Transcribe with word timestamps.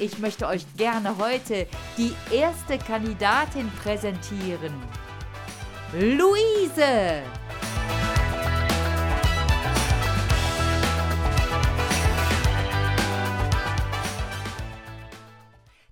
Ich 0.00 0.18
möchte 0.20 0.46
euch 0.46 0.64
gerne 0.76 1.18
heute 1.18 1.66
die 1.96 2.14
erste 2.30 2.78
Kandidatin 2.78 3.68
präsentieren. 3.82 4.72
Luise! 5.92 7.24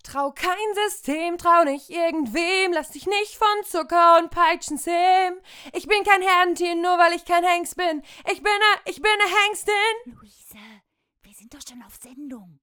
Trau 0.04 0.30
kein 0.30 0.54
System, 0.88 1.36
trau 1.36 1.64
nicht 1.64 1.90
irgendwem, 1.90 2.72
lass 2.72 2.92
dich 2.92 3.06
nicht 3.06 3.34
von 3.36 3.64
Zucker 3.64 4.18
und 4.18 4.30
Peitschen 4.30 4.78
zähmen. 4.78 5.40
Ich 5.72 5.88
bin 5.88 6.04
kein 6.04 6.22
Herdentier, 6.22 6.76
nur 6.76 6.96
weil 6.96 7.12
ich 7.14 7.24
kein 7.24 7.42
Hengst 7.42 7.76
bin. 7.76 8.02
Ich 8.30 8.40
bin 8.40 8.52
ne, 8.52 8.80
ich 8.84 9.02
bin 9.02 9.10
ne 9.18 9.36
Hengstin. 9.44 10.14
Luise, 10.14 10.64
wir 11.22 11.34
sind 11.34 11.52
doch 11.52 11.60
schon 11.68 11.82
auf 11.82 11.96
Sendung. 12.00 12.60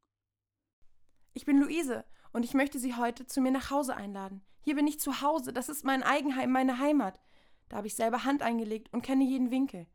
Ich 1.36 1.46
bin 1.46 1.58
Luise 1.58 2.06
und 2.32 2.46
ich 2.46 2.54
möchte 2.54 2.78
Sie 2.78 2.96
heute 2.96 3.26
zu 3.26 3.42
mir 3.42 3.52
nach 3.52 3.72
Hause 3.72 3.96
einladen. 3.96 4.44
Hier 4.62 4.76
bin 4.76 4.86
ich 4.86 5.00
zu 5.00 5.22
Hause, 5.22 5.52
das 5.52 5.68
ist 5.68 5.84
mein 5.84 6.04
Eigenheim, 6.04 6.52
meine 6.52 6.78
Heimat. 6.78 7.20
Da 7.70 7.78
habe 7.78 7.88
ich 7.88 7.96
selber 7.96 8.24
Hand 8.24 8.44
eingelegt 8.44 8.94
und 8.94 9.02
kenne 9.02 9.24
jeden 9.24 9.50
Winkel. 9.50 9.88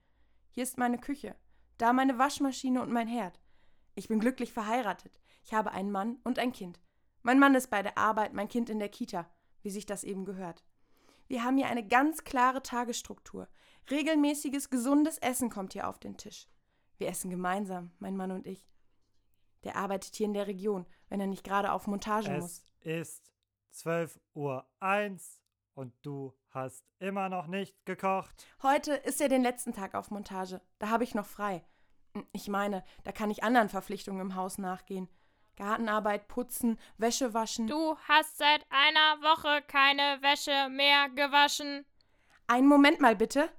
Hier 0.50 0.64
ist 0.64 0.78
meine 0.78 0.98
Küche, 0.98 1.36
da 1.78 1.92
meine 1.92 2.18
Waschmaschine 2.18 2.82
und 2.82 2.90
mein 2.90 3.06
Herd. 3.06 3.40
Ich 3.94 4.08
bin 4.08 4.18
glücklich 4.18 4.52
verheiratet. 4.52 5.20
Ich 5.44 5.54
habe 5.54 5.70
einen 5.70 5.92
Mann 5.92 6.18
und 6.24 6.40
ein 6.40 6.52
Kind. 6.52 6.80
Mein 7.22 7.38
Mann 7.38 7.54
ist 7.54 7.70
bei 7.70 7.82
der 7.82 7.96
Arbeit, 7.96 8.32
mein 8.32 8.48
Kind 8.48 8.68
in 8.68 8.80
der 8.80 8.88
Kita, 8.88 9.30
wie 9.62 9.70
sich 9.70 9.86
das 9.86 10.02
eben 10.02 10.24
gehört. 10.24 10.64
Wir 11.28 11.44
haben 11.44 11.56
hier 11.56 11.68
eine 11.68 11.86
ganz 11.86 12.24
klare 12.24 12.62
Tagesstruktur. 12.62 13.48
Regelmäßiges, 13.90 14.70
gesundes 14.70 15.18
Essen 15.18 15.50
kommt 15.50 15.72
hier 15.72 15.88
auf 15.88 16.00
den 16.00 16.16
Tisch. 16.16 16.48
Wir 16.96 17.08
essen 17.08 17.30
gemeinsam, 17.30 17.92
mein 18.00 18.16
Mann 18.16 18.32
und 18.32 18.46
ich. 18.46 18.66
Der 19.64 19.76
arbeitet 19.76 20.14
hier 20.14 20.26
in 20.26 20.34
der 20.34 20.46
Region, 20.46 20.86
wenn 21.08 21.20
er 21.20 21.26
nicht 21.26 21.44
gerade 21.44 21.72
auf 21.72 21.86
Montage 21.86 22.30
es 22.32 22.40
muss. 22.42 22.62
ist 22.80 23.32
12 23.72 24.20
Uhr 24.34 24.66
1 24.80 25.40
und 25.74 25.94
du 26.02 26.34
hast 26.50 26.84
immer 26.98 27.28
noch 27.28 27.46
nicht 27.46 27.84
gekocht. 27.86 28.46
Heute 28.62 28.94
ist 28.94 29.20
ja 29.20 29.28
den 29.28 29.42
letzten 29.42 29.72
Tag 29.72 29.94
auf 29.94 30.10
Montage. 30.10 30.60
Da 30.78 30.88
habe 30.88 31.04
ich 31.04 31.14
noch 31.14 31.26
frei. 31.26 31.64
Ich 32.32 32.48
meine, 32.48 32.84
da 33.04 33.12
kann 33.12 33.30
ich 33.30 33.44
anderen 33.44 33.68
Verpflichtungen 33.68 34.20
im 34.20 34.34
Haus 34.34 34.58
nachgehen. 34.58 35.08
Gartenarbeit, 35.56 36.28
putzen, 36.28 36.78
Wäsche 36.96 37.34
waschen. 37.34 37.66
Du 37.66 37.96
hast 38.08 38.38
seit 38.38 38.64
einer 38.70 39.20
Woche 39.22 39.62
keine 39.66 40.22
Wäsche 40.22 40.68
mehr 40.70 41.08
gewaschen. 41.10 41.84
Einen 42.46 42.68
Moment 42.68 43.00
mal 43.00 43.16
bitte. 43.16 43.50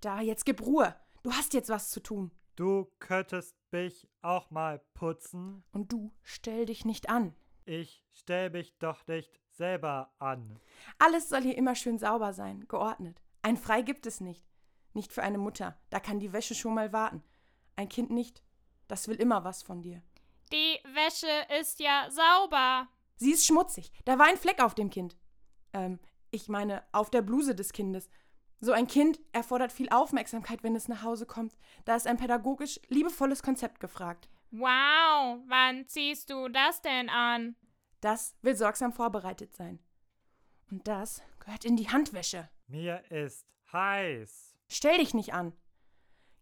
Da, 0.00 0.20
jetzt 0.20 0.44
gib 0.44 0.60
Ruhe. 0.64 0.94
Du 1.22 1.32
hast 1.32 1.54
jetzt 1.54 1.70
was 1.70 1.90
zu 1.90 2.00
tun. 2.00 2.30
Du 2.56 2.90
könntest 2.98 3.56
mich 3.74 4.08
auch 4.22 4.50
mal 4.50 4.78
putzen. 4.94 5.64
Und 5.72 5.92
du 5.92 6.12
stell 6.22 6.64
dich 6.64 6.84
nicht 6.84 7.10
an. 7.10 7.34
Ich 7.64 8.04
stell 8.12 8.50
mich 8.50 8.78
doch 8.78 9.04
nicht 9.08 9.40
selber 9.50 10.14
an. 10.20 10.60
Alles 10.98 11.28
soll 11.28 11.42
hier 11.42 11.58
immer 11.58 11.74
schön 11.74 11.98
sauber 11.98 12.32
sein, 12.32 12.66
geordnet. 12.68 13.20
Ein 13.42 13.56
Frei 13.56 13.82
gibt 13.82 14.06
es 14.06 14.20
nicht. 14.20 14.46
Nicht 14.92 15.12
für 15.12 15.24
eine 15.24 15.38
Mutter. 15.38 15.76
Da 15.90 15.98
kann 15.98 16.20
die 16.20 16.32
Wäsche 16.32 16.54
schon 16.54 16.74
mal 16.74 16.92
warten. 16.92 17.24
Ein 17.74 17.88
Kind 17.88 18.10
nicht. 18.10 18.44
Das 18.86 19.08
will 19.08 19.16
immer 19.16 19.42
was 19.42 19.64
von 19.64 19.82
dir. 19.82 20.02
Die 20.52 20.78
Wäsche 20.94 21.60
ist 21.60 21.80
ja 21.80 22.08
sauber. 22.10 22.86
Sie 23.16 23.32
ist 23.32 23.44
schmutzig. 23.44 23.90
Da 24.04 24.20
war 24.20 24.26
ein 24.26 24.36
Fleck 24.36 24.62
auf 24.62 24.76
dem 24.76 24.90
Kind. 24.90 25.16
Ähm, 25.72 25.98
ich 26.30 26.48
meine, 26.48 26.84
auf 26.92 27.10
der 27.10 27.22
Bluse 27.22 27.56
des 27.56 27.72
Kindes. 27.72 28.08
So 28.64 28.72
ein 28.72 28.86
Kind 28.86 29.20
erfordert 29.32 29.72
viel 29.72 29.90
Aufmerksamkeit, 29.90 30.62
wenn 30.62 30.74
es 30.74 30.88
nach 30.88 31.02
Hause 31.02 31.26
kommt. 31.26 31.54
Da 31.84 31.96
ist 31.96 32.06
ein 32.06 32.16
pädagogisch 32.16 32.80
liebevolles 32.88 33.42
Konzept 33.42 33.78
gefragt. 33.78 34.26
Wow, 34.52 35.38
wann 35.48 35.86
ziehst 35.86 36.30
du 36.30 36.48
das 36.48 36.80
denn 36.80 37.10
an? 37.10 37.56
Das 38.00 38.34
will 38.40 38.56
sorgsam 38.56 38.94
vorbereitet 38.94 39.54
sein. 39.54 39.80
Und 40.70 40.88
das 40.88 41.20
gehört 41.40 41.66
in 41.66 41.76
die 41.76 41.90
Handwäsche. 41.90 42.48
Mir 42.66 43.02
ist 43.10 43.46
heiß. 43.70 44.56
Stell 44.70 44.96
dich 44.96 45.12
nicht 45.12 45.34
an. 45.34 45.52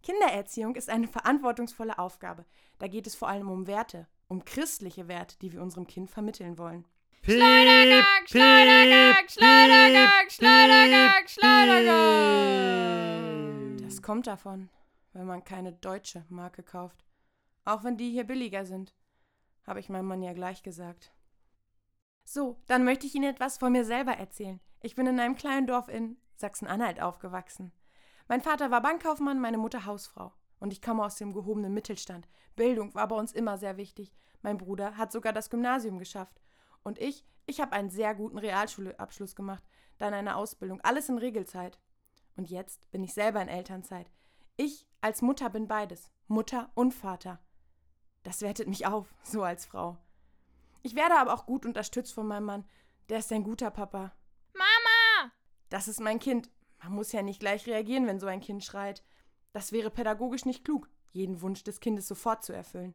Kindererziehung 0.04 0.76
ist 0.76 0.90
eine 0.90 1.08
verantwortungsvolle 1.08 1.98
Aufgabe. 1.98 2.46
Da 2.78 2.86
geht 2.86 3.08
es 3.08 3.16
vor 3.16 3.30
allem 3.30 3.50
um 3.50 3.66
Werte, 3.66 4.06
um 4.28 4.44
christliche 4.44 5.08
Werte, 5.08 5.36
die 5.40 5.52
wir 5.52 5.60
unserem 5.60 5.88
Kind 5.88 6.08
vermitteln 6.08 6.56
wollen. 6.56 6.84
Schleudergang, 7.24 8.26
Schleudergang, 8.26 9.28
Schleudergang, 9.28 10.28
Schleudergang, 10.28 11.28
Schleudergang. 11.28 13.76
Das 13.80 14.02
kommt 14.02 14.26
davon, 14.26 14.70
wenn 15.12 15.26
man 15.26 15.44
keine 15.44 15.72
deutsche 15.72 16.24
Marke 16.30 16.64
kauft. 16.64 17.04
Auch 17.64 17.84
wenn 17.84 17.96
die 17.96 18.10
hier 18.10 18.24
billiger 18.24 18.66
sind, 18.66 18.92
habe 19.64 19.78
ich 19.78 19.88
meinem 19.88 20.06
Mann 20.06 20.24
ja 20.24 20.32
gleich 20.32 20.64
gesagt. 20.64 21.12
So, 22.24 22.60
dann 22.66 22.82
möchte 22.82 23.06
ich 23.06 23.14
Ihnen 23.14 23.30
etwas 23.30 23.56
von 23.56 23.70
mir 23.70 23.84
selber 23.84 24.14
erzählen. 24.14 24.58
Ich 24.80 24.96
bin 24.96 25.06
in 25.06 25.20
einem 25.20 25.36
kleinen 25.36 25.68
Dorf 25.68 25.88
in 25.88 26.16
Sachsen-Anhalt 26.34 27.00
aufgewachsen. 27.00 27.70
Mein 28.26 28.40
Vater 28.40 28.72
war 28.72 28.82
Bankkaufmann, 28.82 29.38
meine 29.38 29.58
Mutter 29.58 29.86
Hausfrau. 29.86 30.32
Und 30.58 30.72
ich 30.72 30.82
komme 30.82 31.04
aus 31.04 31.18
dem 31.18 31.32
gehobenen 31.32 31.72
Mittelstand. 31.72 32.26
Bildung 32.56 32.92
war 32.96 33.06
bei 33.06 33.14
uns 33.14 33.30
immer 33.30 33.58
sehr 33.58 33.76
wichtig. 33.76 34.12
Mein 34.42 34.58
Bruder 34.58 34.96
hat 34.96 35.12
sogar 35.12 35.32
das 35.32 35.50
Gymnasium 35.50 36.00
geschafft. 36.00 36.40
Und 36.82 36.98
ich, 36.98 37.24
ich 37.46 37.60
habe 37.60 37.72
einen 37.72 37.90
sehr 37.90 38.14
guten 38.14 38.38
Realschulabschluss 38.38 39.34
gemacht, 39.34 39.64
dann 39.98 40.14
eine 40.14 40.36
Ausbildung, 40.36 40.80
alles 40.82 41.08
in 41.08 41.18
Regelzeit. 41.18 41.78
Und 42.36 42.50
jetzt 42.50 42.90
bin 42.90 43.04
ich 43.04 43.12
selber 43.12 43.40
in 43.42 43.48
Elternzeit. 43.48 44.10
Ich 44.56 44.86
als 45.00 45.22
Mutter 45.22 45.50
bin 45.50 45.68
beides, 45.68 46.10
Mutter 46.28 46.70
und 46.74 46.92
Vater. 46.92 47.40
Das 48.22 48.40
wertet 48.40 48.68
mich 48.68 48.86
auf, 48.86 49.14
so 49.22 49.42
als 49.42 49.66
Frau. 49.66 49.98
Ich 50.82 50.94
werde 50.94 51.16
aber 51.16 51.34
auch 51.34 51.46
gut 51.46 51.64
unterstützt 51.66 52.12
von 52.14 52.26
meinem 52.26 52.46
Mann. 52.46 52.64
Der 53.08 53.18
ist 53.18 53.32
ein 53.32 53.44
guter 53.44 53.70
Papa. 53.70 54.12
Mama! 54.52 55.32
Das 55.68 55.88
ist 55.88 56.00
mein 56.00 56.18
Kind. 56.18 56.50
Man 56.82 56.92
muss 56.92 57.12
ja 57.12 57.22
nicht 57.22 57.40
gleich 57.40 57.66
reagieren, 57.66 58.06
wenn 58.06 58.18
so 58.18 58.26
ein 58.26 58.40
Kind 58.40 58.64
schreit. 58.64 59.02
Das 59.52 59.70
wäre 59.70 59.90
pädagogisch 59.90 60.44
nicht 60.44 60.64
klug, 60.64 60.88
jeden 61.10 61.40
Wunsch 61.42 61.62
des 61.62 61.80
Kindes 61.80 62.08
sofort 62.08 62.44
zu 62.44 62.52
erfüllen. 62.52 62.94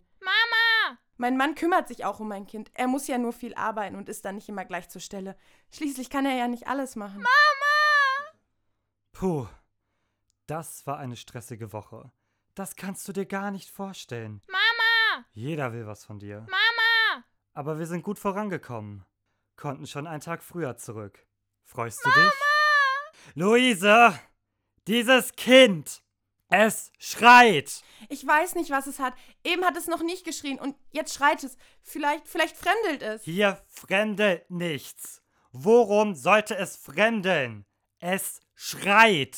Mama! 1.17 1.29
Mein 1.29 1.37
Mann 1.37 1.55
kümmert 1.55 1.87
sich 1.87 2.05
auch 2.05 2.19
um 2.19 2.27
mein 2.27 2.45
Kind. 2.45 2.71
Er 2.73 2.87
muss 2.87 3.07
ja 3.07 3.17
nur 3.17 3.33
viel 3.33 3.53
arbeiten 3.55 3.95
und 3.95 4.09
ist 4.09 4.25
dann 4.25 4.35
nicht 4.35 4.49
immer 4.49 4.65
gleich 4.65 4.89
zur 4.89 5.01
Stelle. 5.01 5.35
Schließlich 5.71 6.09
kann 6.09 6.25
er 6.25 6.35
ja 6.35 6.47
nicht 6.47 6.67
alles 6.67 6.95
machen. 6.95 7.23
Puh, 9.11 9.47
das 10.45 10.85
war 10.85 10.97
eine 10.99 11.15
stressige 11.15 11.73
Woche. 11.73 12.11
Das 12.53 12.75
kannst 12.75 13.07
du 13.07 13.13
dir 13.13 13.25
gar 13.25 13.51
nicht 13.51 13.69
vorstellen. 13.69 14.41
Mama! 14.47 15.25
Jeder 15.33 15.73
will 15.73 15.87
was 15.87 16.05
von 16.05 16.19
dir. 16.19 16.41
Mama! 16.41 17.23
Aber 17.53 17.79
wir 17.79 17.87
sind 17.87 18.03
gut 18.03 18.19
vorangekommen. 18.19 19.05
Konnten 19.55 19.87
schon 19.87 20.05
einen 20.05 20.21
Tag 20.21 20.43
früher 20.43 20.77
zurück. 20.77 21.25
Freust 21.63 21.99
du 22.05 22.11
dich? 22.11 22.31
Luise! 23.33 24.19
Dieses 24.87 25.35
Kind! 25.35 26.03
Es 26.49 26.91
schreit! 26.97 27.81
Ich 28.09 28.25
weiß 28.25 28.55
nicht, 28.55 28.69
was 28.69 28.87
es 28.87 28.99
hat. 28.99 29.13
Eben 29.43 29.65
hat 29.65 29.75
es 29.75 29.87
noch 29.87 30.01
nicht 30.01 30.23
geschrien 30.25 30.59
und 30.59 30.75
jetzt 30.91 31.13
schreit 31.13 31.43
es. 31.43 31.57
Vielleicht, 31.81 32.27
vielleicht 32.27 32.55
fremdelt 32.55 33.01
es. 33.01 33.23
Hier 33.23 33.61
fremdelt 33.67 34.49
nichts. 34.49 35.21
Worum 35.51 36.15
sollte 36.15 36.55
es 36.55 36.77
fremdeln? 36.77 37.65
Es 37.99 38.39
schreit. 38.55 39.37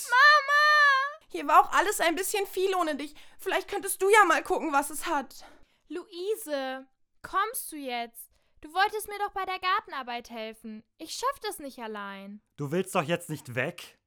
Hier 1.31 1.47
war 1.47 1.61
auch 1.61 1.71
alles 1.73 1.99
ein 2.01 2.15
bisschen 2.15 2.45
viel 2.47 2.73
ohne 2.75 2.95
dich. 2.95 3.13
Vielleicht 3.37 3.67
könntest 3.67 4.01
du 4.01 4.09
ja 4.09 4.25
mal 4.25 4.43
gucken, 4.43 4.73
was 4.73 4.89
es 4.89 5.05
hat. 5.05 5.45
Luise, 5.87 6.87
kommst 7.21 7.71
du 7.71 7.75
jetzt? 7.75 8.29
Du 8.61 8.73
wolltest 8.73 9.07
mir 9.07 9.17
doch 9.19 9.31
bei 9.31 9.45
der 9.45 9.59
Gartenarbeit 9.59 10.29
helfen. 10.31 10.83
Ich 10.97 11.13
schaff 11.13 11.39
das 11.43 11.59
nicht 11.59 11.79
allein. 11.79 12.41
Du 12.57 12.71
willst 12.71 12.93
doch 12.95 13.03
jetzt 13.03 13.29
nicht 13.29 13.55
weg? 13.55 13.99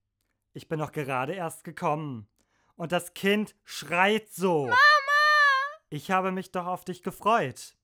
Ich 0.52 0.69
bin 0.69 0.80
doch 0.80 0.92
gerade 0.92 1.32
erst 1.32 1.64
gekommen. 1.64 2.28
Und 2.82 2.91
das 2.91 3.15
Kind 3.15 3.54
schreit 3.62 4.32
so. 4.32 4.65
Mama! 4.66 4.76
Ich 5.88 6.10
habe 6.10 6.32
mich 6.32 6.50
doch 6.50 6.66
auf 6.66 6.84
dich 6.84 7.04
gefreut. 7.04 7.76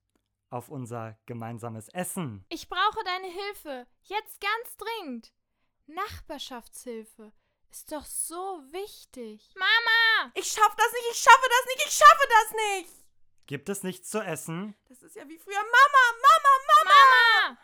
Auf 0.51 0.69
unser 0.69 1.17
gemeinsames 1.25 1.89
Essen. 1.91 2.45
Ich 2.49 2.69
brauche 2.69 3.05
deine 3.05 3.29
Hilfe. 3.29 3.87
Jetzt 4.03 4.41
ganz 4.41 4.77
dringend. 4.77 5.33
Nachbarschaftshilfe 5.87 7.33
ist 7.71 7.93
doch 7.93 8.05
so 8.05 8.35
wichtig. 8.73 9.55
Mama! 9.55 10.33
Ich 10.35 10.49
schaff 10.51 10.75
das 10.77 10.93
nicht, 10.93 11.13
ich 11.13 11.19
schaffe 11.19 11.49
das 11.49 11.67
nicht, 11.67 11.87
ich 11.87 11.93
schaffe 11.93 12.29
das 12.29 12.53
nicht. 12.53 13.07
Gibt 13.47 13.69
es 13.69 13.85
nichts 13.85 14.11
zu 14.11 14.21
essen? 14.21 14.75
Das 14.89 15.01
ist 15.05 15.15
ja 15.15 15.29
wie 15.29 15.39
früher. 15.39 15.55
Mama, 15.55 16.05
Mama, 16.27 16.51
Mama. 16.67 16.91
Mama! 17.45 17.59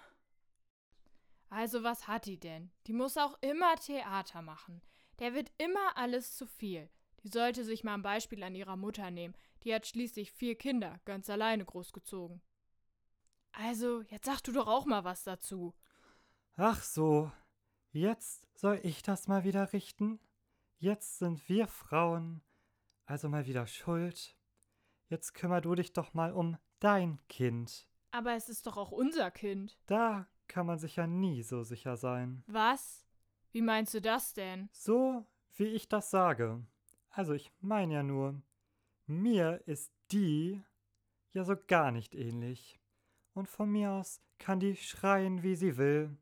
Also 1.51 1.83
was 1.83 2.07
hat 2.07 2.27
die 2.27 2.39
denn? 2.39 2.71
Die 2.87 2.93
muss 2.93 3.17
auch 3.17 3.37
immer 3.41 3.75
Theater 3.75 4.41
machen. 4.41 4.83
Der 5.19 5.35
wird 5.35 5.51
immer 5.59 5.97
alles 5.97 6.37
zu 6.37 6.47
viel. 6.47 6.89
Die 7.25 7.29
sollte 7.29 7.65
sich 7.65 7.83
mal 7.83 7.95
ein 7.95 8.03
Beispiel 8.03 8.43
an 8.43 8.55
ihrer 8.55 8.77
Mutter 8.77 9.11
nehmen. 9.11 9.35
Die 9.65 9.75
hat 9.75 9.87
schließlich 9.87 10.31
vier 10.31 10.57
Kinder 10.57 11.01
ganz 11.05 11.29
alleine 11.29 11.65
großgezogen. 11.65 12.41
Also, 13.53 14.03
jetzt 14.03 14.27
sag 14.27 14.41
du 14.43 14.53
doch 14.53 14.67
auch 14.67 14.87
mal 14.87 15.05
was 15.05 15.25
dazu. 15.25 15.75
Ach 16.57 16.83
so. 16.83 17.33
Jetzt 17.91 18.47
soll 18.57 18.79
ich 18.83 19.03
das 19.03 19.27
mal 19.27 19.45
wieder 19.45 19.73
richten? 19.73 20.21
Jetzt 20.79 21.19
sind 21.19 21.49
wir 21.49 21.67
Frauen 21.67 22.43
also 23.07 23.29
mal 23.29 23.47
wieder 23.47 23.67
schuld. 23.67 24.37
Jetzt 25.09 25.35
kümmer 25.35 25.61
du 25.61 25.75
dich 25.75 25.93
doch 25.93 26.15
mal 26.15 26.33
um 26.33 26.57
dein 26.81 27.19
Kind. 27.29 27.87
Aber 28.11 28.35
es 28.35 28.49
ist 28.49 28.67
doch 28.67 28.77
auch 28.77 28.93
unser 28.93 29.31
Kind. 29.31 29.79
Da 29.87 30.27
kann 30.49 30.67
man 30.67 30.79
sich 30.79 30.97
ja 30.97 31.07
nie 31.07 31.43
so 31.43 31.63
sicher 31.63 31.97
sein. 31.97 32.43
Was? 32.47 33.05
Wie 33.51 33.63
meinst 33.63 33.95
du 33.95 34.01
das 34.01 34.33
denn? 34.33 34.69
So, 34.73 35.27
wie 35.57 35.67
ich 35.67 35.89
das 35.89 36.11
sage. 36.11 36.67
Also 37.17 37.33
ich 37.33 37.53
meine 37.61 37.95
ja 37.95 38.03
nur, 38.03 38.43
mir 39.07 39.63
ist 39.67 39.93
die 40.11 40.61
ja 41.33 41.45
so 41.45 41.55
gar 41.69 41.93
nicht 41.93 42.15
ähnlich. 42.15 42.81
Und 43.35 43.49
von 43.49 43.71
mir 43.71 43.93
aus 43.93 44.21
kann 44.39 44.59
die 44.59 44.75
schreien, 44.75 45.45
wie 45.45 45.55
sie 45.55 45.77
will. 45.77 46.17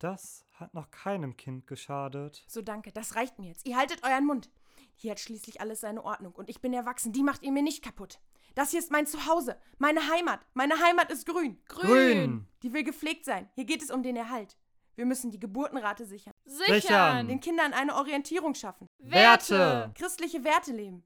Das 0.00 0.44
hat 0.52 0.74
noch 0.74 0.90
keinem 0.90 1.36
Kind 1.36 1.68
geschadet. 1.68 2.44
So, 2.48 2.62
danke, 2.62 2.92
das 2.92 3.14
reicht 3.14 3.38
mir 3.38 3.48
jetzt. 3.48 3.66
Ihr 3.66 3.76
haltet 3.76 4.02
euren 4.02 4.26
Mund. 4.26 4.50
Hier 4.96 5.12
hat 5.12 5.20
schließlich 5.20 5.60
alles 5.60 5.80
seine 5.80 6.04
Ordnung 6.04 6.32
und 6.32 6.50
ich 6.50 6.60
bin 6.60 6.72
erwachsen, 6.72 7.12
die 7.12 7.22
macht 7.22 7.44
ihr 7.44 7.52
mir 7.52 7.62
nicht 7.62 7.84
kaputt. 7.84 8.20
Das 8.56 8.70
hier 8.72 8.80
ist 8.80 8.90
mein 8.90 9.06
Zuhause, 9.06 9.56
meine 9.78 10.08
Heimat. 10.10 10.44
Meine 10.54 10.80
Heimat 10.80 11.12
ist 11.12 11.26
grün. 11.26 11.60
Grün! 11.66 12.48
Die 12.64 12.72
will 12.72 12.82
gepflegt 12.82 13.24
sein. 13.24 13.48
Hier 13.54 13.64
geht 13.64 13.82
es 13.82 13.90
um 13.92 14.02
den 14.02 14.16
Erhalt. 14.16 14.56
Wir 14.98 15.06
müssen 15.06 15.30
die 15.30 15.38
Geburtenrate 15.38 16.04
sichern, 16.06 16.34
Sichern! 16.44 17.28
den 17.28 17.38
Kindern 17.38 17.72
eine 17.72 17.94
Orientierung 17.94 18.54
schaffen, 18.56 18.88
Werte! 18.98 19.92
christliche 19.94 20.42
Werte 20.42 20.72
leben, 20.72 21.04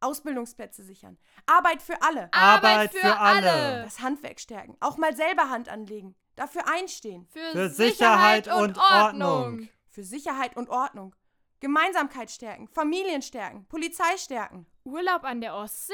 Ausbildungsplätze 0.00 0.82
sichern, 0.82 1.18
Arbeit 1.44 1.82
für 1.82 2.00
alle, 2.00 2.32
Arbeit 2.32 2.94
für 2.94 3.18
alle. 3.18 3.82
das 3.82 4.00
Handwerk 4.00 4.40
stärken, 4.40 4.78
auch 4.80 4.96
mal 4.96 5.14
selber 5.14 5.50
Hand 5.50 5.68
anlegen, 5.68 6.14
dafür 6.34 6.66
einstehen, 6.66 7.26
Für, 7.26 7.50
Für 7.52 7.68
Sicherheit 7.68 8.48
und 8.48 8.78
Ordnung. 8.78 9.68
für 9.86 10.02
Sicherheit 10.02 10.56
und 10.56 10.70
Ordnung, 10.70 11.14
Gemeinsamkeit 11.60 12.30
stärken, 12.30 12.68
Familien 12.68 13.20
stärken, 13.20 13.66
Polizei 13.66 14.16
stärken. 14.16 14.64
Urlaub 14.84 15.24
an 15.24 15.42
der 15.42 15.54
Ostsee? 15.56 15.92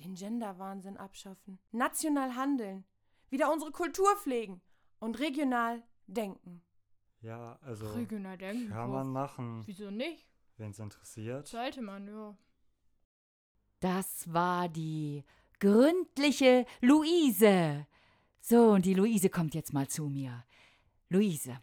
Den 0.00 0.16
Genderwahnsinn 0.16 0.96
abschaffen, 0.96 1.60
national 1.70 2.34
handeln, 2.34 2.84
wieder 3.30 3.52
unsere 3.52 3.70
Kultur 3.70 4.16
pflegen. 4.16 4.60
Und 4.98 5.20
regional 5.20 5.82
denken. 6.06 6.62
Ja, 7.20 7.58
also 7.62 7.88
Regional 7.92 8.36
denken. 8.38 8.68
kann 8.70 8.90
man 8.90 9.08
machen, 9.08 9.62
Wieso 9.66 9.90
nicht? 9.90 10.26
wenn 10.58 10.70
es 10.70 10.78
interessiert. 10.78 11.46
Sollte 11.48 11.82
man, 11.82 12.06
ja. 12.06 12.36
Das 13.80 14.32
war 14.32 14.68
die 14.68 15.24
gründliche 15.60 16.64
Luise. 16.80 17.86
So, 18.40 18.70
und 18.70 18.84
die 18.86 18.94
Luise 18.94 19.28
kommt 19.28 19.54
jetzt 19.54 19.72
mal 19.72 19.88
zu 19.88 20.08
mir. 20.08 20.44
Luise, 21.08 21.58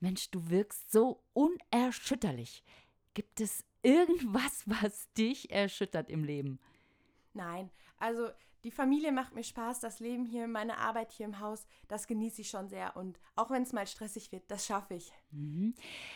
Mensch, 0.00 0.30
du 0.30 0.48
wirkst 0.50 0.90
so 0.90 1.22
unerschütterlich. 1.32 2.64
Gibt 3.14 3.40
es 3.40 3.64
irgendwas, 3.82 4.62
was 4.66 5.12
dich 5.12 5.50
erschüttert 5.50 6.08
im 6.10 6.24
Leben? 6.24 6.58
Nein, 7.34 7.70
also 7.98 8.30
die 8.64 8.70
Familie 8.70 9.12
macht 9.12 9.34
mir 9.34 9.44
Spaß, 9.44 9.80
das 9.80 10.00
Leben 10.00 10.24
hier, 10.24 10.48
meine 10.48 10.78
Arbeit 10.78 11.12
hier 11.12 11.26
im 11.26 11.38
Haus, 11.38 11.66
das 11.86 12.06
genieße 12.06 12.40
ich 12.40 12.48
schon 12.48 12.68
sehr. 12.68 12.96
Und 12.96 13.20
auch 13.36 13.50
wenn 13.50 13.62
es 13.62 13.74
mal 13.74 13.86
stressig 13.86 14.32
wird, 14.32 14.50
das 14.50 14.64
schaffe 14.64 14.94
ich. 14.94 15.12
Mhm. 15.30 15.74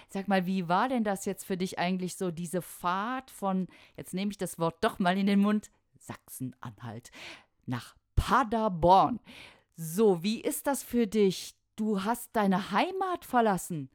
Sag 0.08 0.28
mal, 0.28 0.46
wie 0.46 0.66
war 0.66 0.88
denn 0.88 1.04
das 1.04 1.26
jetzt 1.26 1.44
für 1.44 1.58
dich 1.58 1.78
eigentlich 1.78 2.16
so, 2.16 2.30
diese 2.30 2.62
Fahrt 2.62 3.30
von, 3.30 3.68
jetzt 3.96 4.14
nehme 4.14 4.30
ich 4.30 4.38
das 4.38 4.58
Wort 4.58 4.82
doch 4.82 4.98
mal 4.98 5.18
in 5.18 5.26
den 5.26 5.40
Mund, 5.40 5.70
Sachsen-Anhalt 5.98 7.10
nach 7.66 7.94
Paderborn? 8.16 9.20
So, 9.76 10.22
wie 10.22 10.40
ist 10.40 10.66
das 10.66 10.82
für 10.82 11.06
dich? 11.06 11.54
Du 11.76 12.02
hast 12.02 12.34
deine 12.34 12.70
Heimat 12.70 13.26
verlassen. 13.26 13.90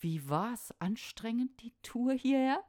Wie 0.00 0.28
war's? 0.28 0.74
Anstrengend, 0.80 1.62
die 1.62 1.72
Tour 1.82 2.14
hierher? 2.14 2.64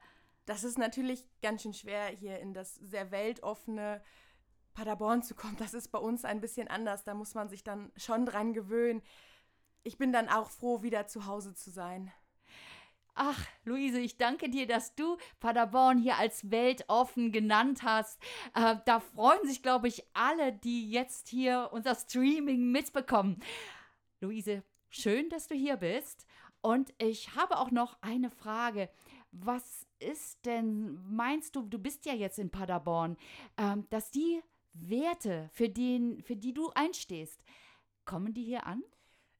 Das 0.49 0.63
ist 0.63 0.79
natürlich 0.79 1.27
ganz 1.43 1.61
schön 1.61 1.75
schwer, 1.75 2.07
hier 2.07 2.39
in 2.39 2.55
das 2.55 2.73
sehr 2.73 3.11
weltoffene 3.11 4.01
Paderborn 4.73 5.21
zu 5.21 5.35
kommen. 5.35 5.57
Das 5.59 5.75
ist 5.75 5.89
bei 5.89 5.99
uns 5.99 6.25
ein 6.25 6.41
bisschen 6.41 6.67
anders. 6.67 7.03
Da 7.03 7.13
muss 7.13 7.35
man 7.35 7.49
sich 7.49 7.63
dann 7.63 7.91
schon 7.95 8.25
dran 8.25 8.53
gewöhnen. 8.53 9.03
Ich 9.83 9.99
bin 9.99 10.11
dann 10.11 10.27
auch 10.27 10.49
froh, 10.49 10.81
wieder 10.81 11.05
zu 11.05 11.27
Hause 11.27 11.53
zu 11.53 11.69
sein. 11.69 12.11
Ach, 13.13 13.39
Luise, 13.63 13.99
ich 13.99 14.17
danke 14.17 14.49
dir, 14.49 14.65
dass 14.65 14.95
du 14.95 15.17
Paderborn 15.39 15.99
hier 15.99 16.17
als 16.17 16.49
weltoffen 16.49 17.31
genannt 17.31 17.83
hast. 17.83 18.19
Äh, 18.55 18.77
da 18.85 19.01
freuen 19.01 19.47
sich, 19.47 19.61
glaube 19.61 19.87
ich, 19.87 20.03
alle, 20.15 20.51
die 20.51 20.89
jetzt 20.89 21.27
hier 21.27 21.69
unser 21.71 21.93
Streaming 21.93 22.71
mitbekommen. 22.71 23.39
Luise, 24.19 24.63
schön, 24.89 25.29
dass 25.29 25.47
du 25.47 25.53
hier 25.53 25.77
bist. 25.77 26.25
Und 26.61 26.91
ich 26.97 27.35
habe 27.35 27.59
auch 27.59 27.69
noch 27.69 28.01
eine 28.01 28.31
Frage. 28.31 28.89
Was 29.31 29.85
ist 29.99 30.45
denn, 30.45 30.99
meinst 31.09 31.55
du, 31.55 31.61
du 31.61 31.77
bist 31.77 32.05
ja 32.05 32.13
jetzt 32.13 32.39
in 32.39 32.49
Paderborn, 32.49 33.17
ähm, 33.57 33.85
dass 33.89 34.11
die 34.11 34.41
Werte, 34.73 35.49
für, 35.53 35.69
den, 35.69 36.21
für 36.23 36.35
die 36.35 36.53
du 36.53 36.71
einstehst, 36.73 37.43
kommen 38.05 38.33
die 38.33 38.43
hier 38.43 38.65
an? 38.65 38.83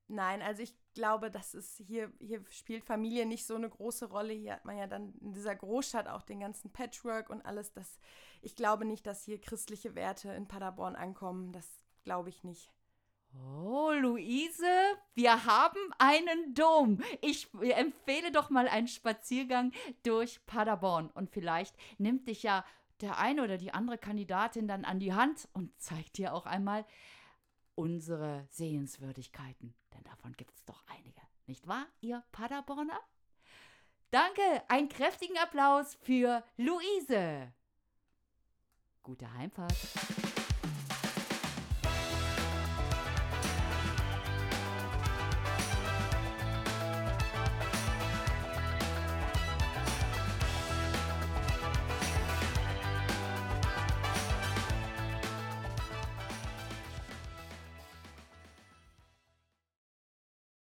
Nein, 0.08 0.42
also 0.42 0.64
ich 0.64 0.76
glaube, 0.96 1.30
das 1.30 1.54
ist 1.54 1.78
hier, 1.86 2.12
hier 2.20 2.44
spielt 2.50 2.84
Familie 2.84 3.26
nicht 3.26 3.46
so 3.46 3.56
eine 3.56 3.70
große 3.70 4.10
Rolle. 4.10 4.34
Hier 4.34 4.54
hat 4.54 4.66
man 4.66 4.78
ja 4.78 4.88
dann 4.88 5.14
in 5.22 5.34
dieser 5.34 5.56
Großstadt 5.56 6.08
auch 6.08 6.24
den 6.24 6.40
ganzen 6.40 6.72
Patchwork 6.72 7.30
und 7.30 7.46
alles. 7.46 7.72
Das, 7.74 8.00
ich 8.42 8.56
glaube 8.56 8.86
nicht, 8.86 9.06
dass 9.06 9.24
hier 9.24 9.40
christliche 9.40 9.94
Werte 9.94 10.32
in 10.32 10.48
Paderborn 10.48 10.96
ankommen. 10.96 11.54
Das 11.54 11.80
glaube 12.04 12.30
ich 12.30 12.44
nicht. 12.44 12.72
Oh, 13.36 13.92
Luise, 13.92 14.98
wir 15.14 15.46
haben 15.46 15.80
einen 15.98 16.54
Dom. 16.54 17.02
Ich 17.22 17.48
empfehle 17.54 18.32
doch 18.32 18.50
mal 18.50 18.68
einen 18.68 18.88
Spaziergang 18.88 19.72
durch 20.04 20.46
Paderborn. 20.46 21.10
Und 21.12 21.30
vielleicht 21.30 21.76
nimmt 21.98 22.28
dich 22.28 22.44
ja 22.44 22.66
der 23.02 23.18
eine 23.18 23.44
oder 23.44 23.58
die 23.58 23.74
andere 23.74 23.98
Kandidatin 23.98 24.68
dann 24.68 24.86
an 24.86 25.00
die 25.00 25.14
Hand 25.14 25.48
und 25.54 25.80
zeigt 25.80 26.18
dir 26.18 26.34
auch 26.34 26.46
einmal 26.46 26.86
unsere 27.76 28.46
Sehenswürdigkeiten. 28.50 29.74
Denn 29.94 30.04
davon 30.04 30.34
gibt 30.34 30.56
es 30.56 30.66
doch 30.66 30.84
einige. 30.88 31.22
Nicht 31.46 31.68
wahr, 31.68 31.86
ihr 32.02 32.24
Paderborner? 32.32 33.00
Danke, 34.12 34.42
einen 34.68 34.90
kräftigen 34.90 35.38
Applaus 35.38 35.96
für 36.02 36.44
Luise. 36.58 37.54
Gute 39.04 39.32
Heimfahrt. 39.34 39.76